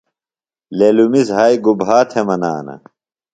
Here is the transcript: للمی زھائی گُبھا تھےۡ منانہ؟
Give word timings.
للمی 0.77 1.21
زھائی 1.29 1.55
گُبھا 1.65 1.97
تھےۡ 2.09 2.25
منانہ؟ 2.27 2.75